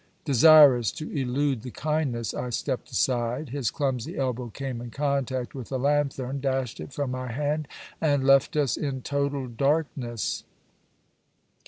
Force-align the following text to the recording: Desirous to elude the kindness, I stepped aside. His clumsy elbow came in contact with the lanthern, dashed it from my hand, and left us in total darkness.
Desirous 0.25 0.91
to 0.93 1.11
elude 1.11 1.61
the 1.61 1.69
kindness, 1.69 2.33
I 2.33 2.49
stepped 2.49 2.89
aside. 2.89 3.49
His 3.49 3.69
clumsy 3.69 4.17
elbow 4.17 4.47
came 4.49 4.81
in 4.81 4.89
contact 4.89 5.53
with 5.53 5.69
the 5.69 5.77
lanthern, 5.77 6.41
dashed 6.41 6.79
it 6.79 6.91
from 6.91 7.11
my 7.11 7.31
hand, 7.31 7.67
and 8.01 8.23
left 8.25 8.55
us 8.57 8.77
in 8.77 9.03
total 9.03 9.45
darkness. 9.47 10.43